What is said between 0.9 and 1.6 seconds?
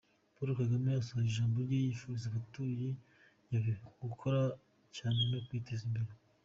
asoje ijambo